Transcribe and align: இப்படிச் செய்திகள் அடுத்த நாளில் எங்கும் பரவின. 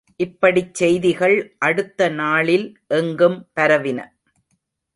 இப்படிச் 0.19 0.73
செய்திகள் 0.73 1.35
அடுத்த 1.59 2.09
நாளில் 2.13 2.65
எங்கும் 2.87 3.37
பரவின. 3.59 3.99